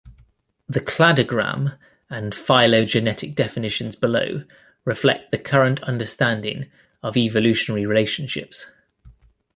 [0.67, 1.77] The cladogram
[2.09, 4.45] and phylogenetic definitions below
[4.83, 6.71] reflect the current understanding
[7.03, 8.65] of evolutionary relationships.